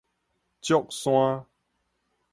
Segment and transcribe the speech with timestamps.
[0.61, 1.45] 祝山